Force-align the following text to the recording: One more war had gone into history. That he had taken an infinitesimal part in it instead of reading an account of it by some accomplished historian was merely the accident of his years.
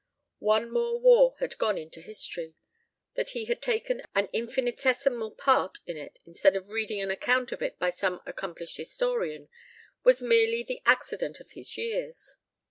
One 0.39 0.71
more 0.73 0.99
war 0.99 1.35
had 1.37 1.59
gone 1.59 1.77
into 1.77 2.01
history. 2.01 2.55
That 3.13 3.29
he 3.37 3.45
had 3.45 3.61
taken 3.61 4.01
an 4.15 4.29
infinitesimal 4.33 5.29
part 5.35 5.77
in 5.85 5.95
it 5.95 6.17
instead 6.25 6.55
of 6.55 6.69
reading 6.69 6.99
an 7.01 7.11
account 7.11 7.51
of 7.51 7.61
it 7.61 7.77
by 7.77 7.91
some 7.91 8.19
accomplished 8.25 8.77
historian 8.77 9.47
was 10.03 10.23
merely 10.23 10.63
the 10.63 10.81
accident 10.87 11.39
of 11.39 11.51
his 11.51 11.77
years. 11.77 12.35